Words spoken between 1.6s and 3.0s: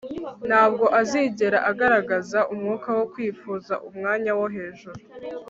agaragaza umwuka